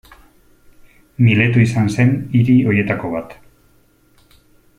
[1.27, 3.37] Mileto izan zen hiri horietako bat.